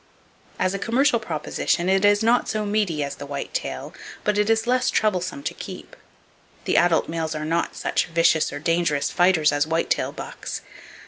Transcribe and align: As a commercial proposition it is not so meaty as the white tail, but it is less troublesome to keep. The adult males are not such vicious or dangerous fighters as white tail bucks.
As 0.57 0.73
a 0.73 0.79
commercial 0.79 1.19
proposition 1.19 1.87
it 1.87 2.03
is 2.03 2.23
not 2.23 2.49
so 2.49 2.65
meaty 2.65 3.03
as 3.03 3.17
the 3.17 3.25
white 3.27 3.53
tail, 3.53 3.93
but 4.23 4.35
it 4.39 4.49
is 4.49 4.65
less 4.65 4.89
troublesome 4.89 5.43
to 5.43 5.53
keep. 5.53 5.95
The 6.65 6.75
adult 6.75 7.07
males 7.07 7.35
are 7.35 7.45
not 7.45 7.75
such 7.75 8.07
vicious 8.07 8.51
or 8.51 8.57
dangerous 8.57 9.11
fighters 9.11 9.51
as 9.51 9.67
white 9.67 9.91
tail 9.91 10.11
bucks. 10.11 10.63